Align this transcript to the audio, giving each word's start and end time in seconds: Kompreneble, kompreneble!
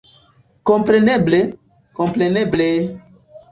Kompreneble, 0.69 1.41
kompreneble! 2.01 2.69